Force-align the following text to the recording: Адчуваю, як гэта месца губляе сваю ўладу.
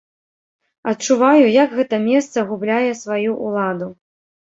Адчуваю, 0.91 1.45
як 1.63 1.77
гэта 1.81 2.01
месца 2.09 2.47
губляе 2.49 2.91
сваю 3.05 3.39
ўладу. 3.45 3.97